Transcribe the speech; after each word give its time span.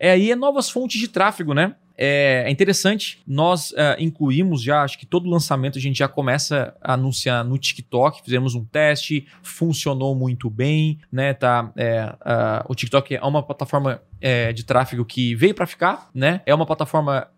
É 0.00 0.10
aí 0.12 0.30
é 0.30 0.34
novas 0.34 0.70
fontes 0.70 0.98
de 0.98 1.06
tráfego, 1.06 1.52
né? 1.52 1.76
É, 2.02 2.44
é 2.46 2.50
interessante, 2.50 3.20
nós 3.26 3.74
é, 3.76 4.02
incluímos 4.02 4.62
já, 4.62 4.82
acho 4.82 4.98
que 4.98 5.04
todo 5.04 5.28
lançamento 5.28 5.76
a 5.76 5.80
gente 5.82 5.98
já 5.98 6.08
começa 6.08 6.74
a 6.80 6.94
anunciar 6.94 7.44
no 7.44 7.58
TikTok, 7.58 8.22
fizemos 8.24 8.54
um 8.54 8.64
teste, 8.64 9.26
funcionou 9.42 10.14
muito 10.14 10.48
bem, 10.48 10.98
né? 11.12 11.34
Tá, 11.34 11.70
é, 11.76 12.06
uh, 12.06 12.64
o 12.66 12.74
TikTok 12.74 13.16
é 13.16 13.22
uma 13.22 13.42
plataforma 13.42 14.00
é, 14.18 14.50
de 14.50 14.64
tráfego 14.64 15.04
que 15.04 15.34
veio 15.34 15.54
para 15.54 15.66
ficar, 15.66 16.08
né? 16.14 16.40
É 16.46 16.54
uma 16.54 16.64
plataforma 16.64 17.28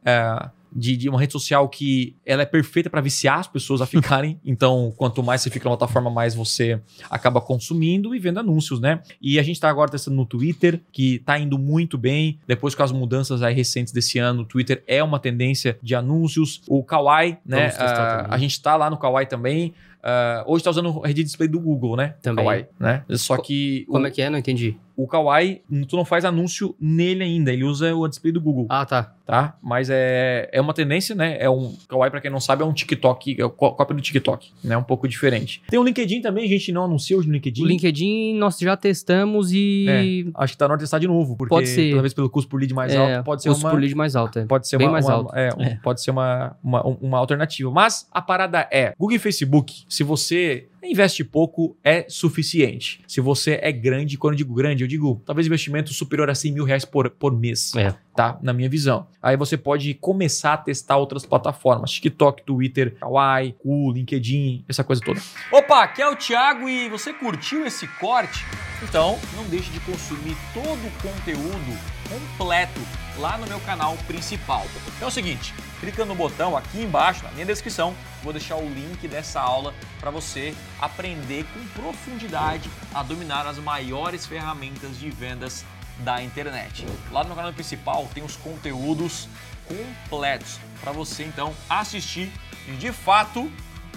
de, 0.74 0.96
de, 0.96 1.08
uma 1.08 1.20
rede 1.20 1.32
social 1.32 1.68
que 1.68 2.16
ela 2.24 2.42
é 2.42 2.46
perfeita 2.46 2.88
para 2.88 3.00
viciar 3.00 3.38
as 3.38 3.46
pessoas 3.46 3.80
a 3.80 3.86
ficarem. 3.86 4.40
então, 4.44 4.92
quanto 4.96 5.22
mais 5.22 5.40
você 5.40 5.50
fica 5.50 5.68
na 5.68 5.76
plataforma, 5.76 6.10
mais 6.10 6.34
você 6.34 6.80
acaba 7.10 7.40
consumindo 7.40 8.14
e 8.14 8.18
vendo 8.18 8.40
anúncios, 8.40 8.80
né? 8.80 9.00
E 9.20 9.38
a 9.38 9.42
gente 9.42 9.56
está 9.56 9.68
agora 9.68 9.90
testando 9.90 10.16
no 10.16 10.26
Twitter, 10.26 10.80
que 10.92 11.16
está 11.16 11.38
indo 11.38 11.58
muito 11.58 11.96
bem. 11.98 12.38
Depois 12.46 12.74
com 12.74 12.82
as 12.82 12.92
mudanças 12.92 13.42
aí 13.42 13.54
recentes 13.54 13.92
desse 13.92 14.18
ano, 14.18 14.42
o 14.42 14.44
Twitter 14.44 14.82
é 14.86 15.02
uma 15.02 15.18
tendência 15.18 15.78
de 15.82 15.94
anúncios. 15.94 16.62
O 16.66 16.82
Kawaii, 16.82 17.38
né? 17.44 17.72
A, 17.78 18.34
a 18.34 18.38
gente 18.38 18.52
está 18.52 18.76
lá 18.76 18.88
no 18.88 18.96
Kawaii 18.96 19.26
também. 19.26 19.74
Uh, 20.02 20.42
hoje 20.50 20.62
está 20.62 20.70
usando 20.70 20.88
o 20.88 21.00
rede 21.00 21.22
display 21.22 21.48
do 21.48 21.60
Google, 21.60 21.96
né? 21.96 22.16
Também. 22.20 22.44
Kawaii, 22.44 22.66
né? 22.78 23.04
Só 23.10 23.36
que. 23.36 23.84
Como 23.86 24.04
o, 24.04 24.06
é 24.06 24.10
que 24.10 24.20
é? 24.20 24.28
Não 24.28 24.38
entendi. 24.38 24.76
O 24.96 25.06
Kawaii, 25.06 25.62
tu 25.88 25.96
não 25.96 26.04
faz 26.04 26.24
anúncio 26.24 26.74
nele 26.78 27.24
ainda, 27.24 27.52
ele 27.52 27.64
usa 27.64 27.94
o 27.94 28.06
display 28.06 28.32
do 28.32 28.40
Google. 28.40 28.66
Ah, 28.68 28.84
tá. 28.84 29.14
Tá? 29.24 29.56
Mas 29.62 29.88
é, 29.88 30.50
é 30.52 30.60
uma 30.60 30.74
tendência, 30.74 31.14
né? 31.14 31.36
É 31.40 31.48
um. 31.48 31.74
Kawaii, 31.88 32.10
para 32.10 32.20
quem 32.20 32.30
não 32.30 32.40
sabe, 32.40 32.62
é 32.62 32.66
um 32.66 32.72
TikTok, 32.72 33.40
é 33.40 33.48
cópia 33.48 33.94
do 33.94 34.02
TikTok, 34.02 34.52
né? 34.62 34.76
Um 34.76 34.82
pouco 34.82 35.06
diferente. 35.06 35.62
Tem 35.68 35.78
o 35.78 35.84
LinkedIn 35.84 36.20
também, 36.20 36.44
a 36.44 36.48
gente 36.48 36.72
não 36.72 36.84
anuncia 36.84 37.16
hoje 37.16 37.28
no 37.28 37.34
LinkedIn. 37.34 37.62
O 37.62 37.66
LinkedIn 37.66 38.34
nós 38.34 38.58
já 38.58 38.76
testamos 38.76 39.52
e. 39.52 39.86
É, 39.88 40.30
acho 40.34 40.52
que 40.52 40.58
tá 40.58 40.66
na 40.66 40.72
hora 40.72 40.78
de 40.78 40.82
testar 40.82 40.98
de 40.98 41.06
novo, 41.06 41.36
porque 41.36 41.48
pode 41.48 41.68
ser. 41.68 41.92
talvez 41.92 42.12
pelo 42.12 42.28
custo 42.28 42.50
por 42.50 42.58
lead 42.58 42.74
mais 42.74 42.92
é, 42.92 42.98
alto, 42.98 43.24
pode 43.24 43.42
ser 43.42 43.48
custo 43.50 43.64
uma. 43.64 43.70
por 43.70 43.80
lead 43.80 43.94
mais 43.94 44.16
alto, 44.16 44.38
é. 44.40 44.44
Pode 44.44 44.68
ser 44.68 44.76
Bem 44.76 44.88
uma, 44.88 44.92
mais 44.92 45.06
uma, 45.06 45.14
alto. 45.14 45.34
É, 45.36 45.50
um, 45.56 45.76
pode 45.76 46.02
ser 46.02 46.10
uma, 46.10 46.56
uma, 46.62 46.82
uma 46.82 47.18
alternativa. 47.18 47.70
Mas 47.70 48.08
a 48.12 48.20
parada 48.20 48.68
é: 48.72 48.92
Google 48.98 49.16
e 49.16 49.18
Facebook, 49.20 49.84
se 49.92 50.02
você 50.02 50.68
investe 50.90 51.24
pouco 51.24 51.76
é 51.84 52.06
suficiente. 52.08 53.00
Se 53.06 53.20
você 53.20 53.58
é 53.62 53.70
grande, 53.70 54.18
quando 54.18 54.34
eu 54.34 54.38
digo 54.38 54.54
grande, 54.54 54.82
eu 54.82 54.88
digo 54.88 55.22
talvez 55.24 55.46
investimento 55.46 55.92
superior 55.92 56.28
a 56.28 56.34
100 56.34 56.52
mil 56.52 56.64
reais 56.64 56.84
por, 56.84 57.08
por 57.10 57.32
mês. 57.32 57.74
É. 57.76 57.94
Tá? 58.14 58.38
Na 58.42 58.52
minha 58.52 58.68
visão. 58.68 59.06
Aí 59.22 59.36
você 59.36 59.56
pode 59.56 59.94
começar 59.94 60.54
a 60.54 60.58
testar 60.58 60.96
outras 60.96 61.24
plataformas: 61.24 61.92
TikTok, 61.92 62.42
Twitter, 62.42 62.94
Kawaii, 62.96 63.54
Cool, 63.58 63.92
LinkedIn, 63.92 64.64
essa 64.68 64.84
coisa 64.84 65.00
toda. 65.02 65.20
Opa, 65.50 65.84
aqui 65.84 66.02
é 66.02 66.08
o 66.08 66.16
Thiago 66.16 66.68
e 66.68 66.88
você 66.88 67.12
curtiu 67.12 67.64
esse 67.64 67.86
corte? 67.98 68.44
Então 68.82 69.18
não 69.36 69.44
deixe 69.44 69.70
de 69.70 69.80
consumir 69.80 70.36
todo 70.52 70.86
o 70.86 70.90
conteúdo 71.00 71.78
completo 72.08 72.80
lá 73.18 73.38
no 73.38 73.46
meu 73.46 73.60
canal 73.60 73.96
principal. 74.06 74.66
Então 74.96 75.06
é 75.06 75.10
o 75.10 75.14
seguinte, 75.14 75.54
clica 75.80 76.04
no 76.04 76.14
botão 76.14 76.56
aqui 76.56 76.82
embaixo, 76.82 77.24
na 77.24 77.30
minha 77.30 77.46
descrição, 77.46 77.94
vou 78.22 78.32
deixar 78.32 78.56
o 78.56 78.68
link 78.68 79.06
dessa 79.08 79.40
aula 79.40 79.74
para 80.00 80.10
você 80.10 80.54
aprender 80.80 81.44
com 81.52 81.82
profundidade 81.82 82.70
a 82.94 83.02
dominar 83.02 83.46
as 83.46 83.58
maiores 83.58 84.26
ferramentas 84.26 84.98
de 84.98 85.10
vendas 85.10 85.64
da 85.98 86.22
internet. 86.22 86.86
Lá 87.10 87.22
no 87.22 87.28
meu 87.28 87.36
canal 87.36 87.52
principal 87.52 88.08
tem 88.12 88.24
os 88.24 88.36
conteúdos 88.36 89.28
completos 89.66 90.58
para 90.80 90.92
você 90.92 91.24
então 91.24 91.54
assistir 91.68 92.32
e 92.68 92.72
de 92.72 92.92
fato 92.92 93.50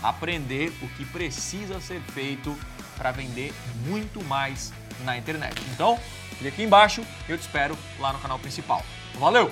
aprender 0.04 0.72
o 0.82 0.88
que 0.90 1.06
precisa 1.06 1.80
ser 1.80 2.02
feito 2.02 2.56
para 2.98 3.12
vender 3.12 3.54
muito 3.86 4.24
mais 4.24 4.72
na 5.04 5.18
internet. 5.18 5.62
Então, 5.74 6.00
clique 6.38 6.48
aqui 6.48 6.64
embaixo 6.64 7.06
eu 7.28 7.38
te 7.38 7.42
espero 7.42 7.78
lá 8.00 8.14
no 8.14 8.20
canal 8.20 8.40
principal. 8.40 8.84
Valeu! 9.16 9.52